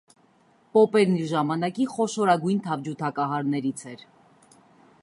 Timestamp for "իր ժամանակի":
1.19-1.87